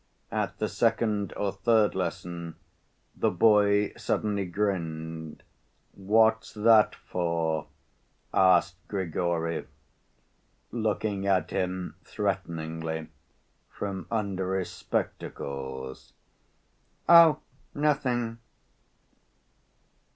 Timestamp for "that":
6.55-6.95